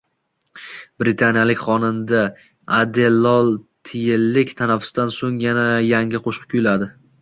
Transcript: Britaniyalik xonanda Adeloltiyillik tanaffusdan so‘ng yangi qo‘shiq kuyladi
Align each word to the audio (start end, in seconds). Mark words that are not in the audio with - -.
Britaniyalik 1.03 1.61
xonanda 1.65 2.23
Adeloltiyillik 2.79 4.59
tanaffusdan 4.65 5.17
so‘ng 5.21 5.41
yangi 5.95 6.27
qo‘shiq 6.29 6.55
kuyladi 6.55 6.95